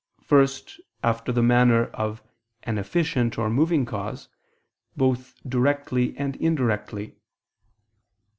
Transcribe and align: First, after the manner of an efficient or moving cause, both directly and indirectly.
First, 0.23 0.81
after 1.03 1.31
the 1.31 1.43
manner 1.43 1.85
of 1.93 2.23
an 2.63 2.79
efficient 2.79 3.37
or 3.37 3.51
moving 3.51 3.85
cause, 3.85 4.29
both 4.97 5.35
directly 5.47 6.17
and 6.17 6.35
indirectly. 6.37 7.17